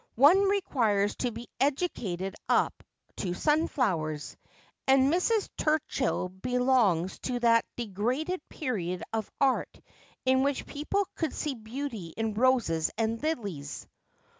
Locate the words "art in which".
9.39-10.65